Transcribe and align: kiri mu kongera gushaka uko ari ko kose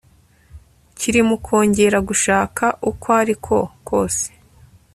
kiri 0.97 1.21
mu 1.27 1.37
kongera 1.45 1.97
gushaka 2.09 2.65
uko 2.89 3.07
ari 3.21 3.35
ko 3.45 3.57
kose 3.87 4.27